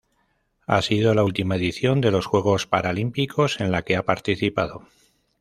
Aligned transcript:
Ha 0.65 0.81
sido 0.81 1.13
la 1.13 1.23
última 1.23 1.57
edición 1.57 2.01
de 2.01 2.09
los 2.09 2.25
juegos 2.25 2.65
paralímpicos 2.65 3.59
en 3.61 3.69
la 3.71 3.83
que 3.83 3.95
ha 3.95 4.03
participado. 4.03 4.87